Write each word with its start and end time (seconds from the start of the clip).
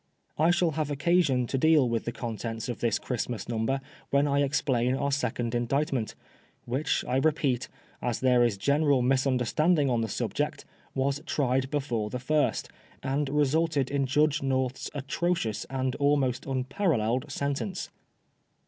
I 0.39 0.49
shall 0.49 0.71
have 0.71 0.89
occasion 0.89 1.45
to 1.45 1.59
deal 1.59 1.87
with 1.87 2.05
the 2.05 2.11
contents 2.11 2.67
of 2.67 2.79
this 2.79 2.97
Christmas 2.97 3.47
Number 3.47 3.81
when 4.09 4.27
I 4.27 4.41
explain 4.41 4.95
our 4.95 5.11
second 5.11 5.53
Indict 5.53 5.93
ment; 5.93 6.15
which, 6.65 7.05
I 7.07 7.17
repeat, 7.17 7.69
as 8.01 8.19
there 8.19 8.43
is 8.43 8.57
general 8.57 9.03
misunder 9.03 9.45
standing 9.45 9.91
on 9.91 10.01
the 10.01 10.09
subject, 10.09 10.65
was 10.95 11.21
tried 11.27 11.69
before 11.69 12.09
the 12.09 12.17
first, 12.17 12.67
and 13.03 13.29
resulted 13.29 13.91
in 13.91 14.07
Judge 14.07 14.41
North's 14.41 14.89
atrocious 14.95 15.65
and 15.65 15.93
almost 15.97 16.47
un 16.47 16.63
paralleled 16.63 17.31
sentence. 17.31 17.91